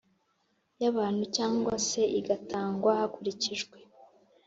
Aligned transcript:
Y 0.81 0.83
abantu 0.91 1.23
cyangwa 1.35 1.73
se 1.87 2.01
igatangwa 2.19 2.91
hakurikijwe 2.99 3.77